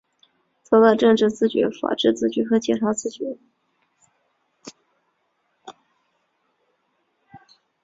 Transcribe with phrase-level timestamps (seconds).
[0.63, 3.37] 做到政治自觉、法治自觉和检察自觉